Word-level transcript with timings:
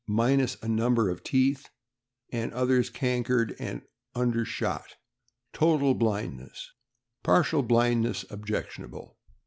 e., 0.09 0.13
minus 0.13 0.57
a 0.63 0.67
number 0.67 1.11
of 1.11 1.23
teeth, 1.23 1.69
and 2.31 2.51
others 2.53 2.89
cankered; 2.89 3.51
also 3.61 3.81
undershot; 4.15 4.95
total 5.53 5.93
blindness 5.93 6.71
(partial 7.21 7.61
blindness 7.61 8.25
objectionable). 8.31 9.19